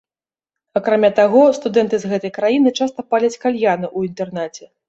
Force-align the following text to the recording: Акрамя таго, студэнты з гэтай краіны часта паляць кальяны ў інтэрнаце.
Акрамя 0.79 1.11
таго, 1.19 1.43
студэнты 1.59 1.95
з 2.05 2.13
гэтай 2.13 2.31
краіны 2.39 2.73
часта 2.79 2.99
паляць 3.13 3.39
кальяны 3.47 3.87
ў 3.97 4.13
інтэрнаце. 4.13 4.65